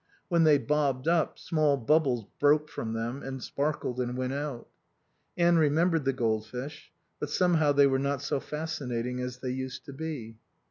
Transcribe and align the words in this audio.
When 0.29 0.45
they 0.45 0.57
bobbed 0.57 1.07
up, 1.07 1.37
small 1.37 1.77
bubbles 1.77 2.25
broke 2.39 2.69
from 2.69 2.93
them 2.93 3.21
and 3.21 3.39
sparkled 3.43 3.99
and 3.99 4.17
went 4.17 4.33
out. 4.33 4.67
Anne 5.37 5.59
remembered 5.59 6.05
the 6.05 6.11
goldfish; 6.13 6.91
but 7.19 7.29
somehow 7.29 7.71
they 7.71 7.85
were 7.85 7.99
not 7.99 8.23
so 8.23 8.39
fascinating 8.39 9.19
as 9.19 9.37
they 9.37 9.51
used 9.51 9.85
to 9.85 9.93
be. 9.93 10.37